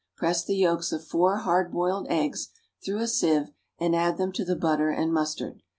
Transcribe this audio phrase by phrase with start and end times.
[0.17, 2.47] Press the yolks of four hard boiled eggs
[2.83, 5.61] through a sieve and add them to the butter and mustard.